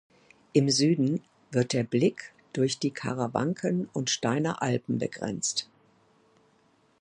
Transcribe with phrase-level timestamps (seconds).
[0.53, 1.21] Im Süden
[1.51, 5.69] wird der Blick durch die Karawanken und Steiner Alpen begrenzt.